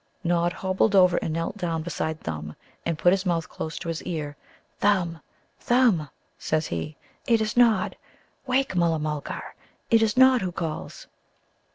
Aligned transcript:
Nod 0.23 0.51
hobbled 0.51 0.95
over 0.95 1.17
and 1.17 1.31
knelt 1.31 1.57
down 1.57 1.83
beside 1.83 2.21
Thumb, 2.21 2.55
and 2.87 2.97
put 2.97 3.13
his 3.13 3.23
mouth 3.23 3.47
close 3.47 3.77
to 3.77 3.87
his 3.87 4.01
ear. 4.01 4.35
"Thumb, 4.79 5.21
Thumb," 5.59 6.09
says 6.39 6.65
he, 6.65 6.97
"it 7.27 7.39
is 7.39 7.55
Nod! 7.55 7.95
Wake, 8.47 8.75
Mulla 8.75 8.97
mulgar; 8.97 9.53
it 9.91 10.01
is 10.01 10.17
Nod 10.17 10.41
who 10.41 10.51
calls!" 10.51 11.05